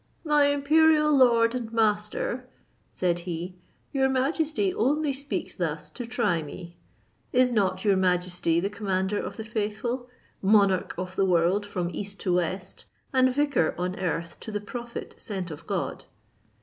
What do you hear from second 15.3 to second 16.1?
of God?